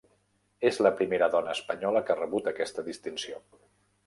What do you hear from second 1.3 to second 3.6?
dona espanyola que ha rebut aquesta distinció.